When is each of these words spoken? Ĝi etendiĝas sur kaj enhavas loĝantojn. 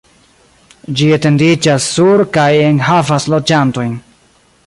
Ĝi 1.01 1.09
etendiĝas 1.17 1.91
sur 1.97 2.25
kaj 2.39 2.47
enhavas 2.71 3.31
loĝantojn. 3.35 3.95